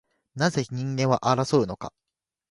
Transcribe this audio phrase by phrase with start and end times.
[0.33, 1.93] なぜ人間は争うのか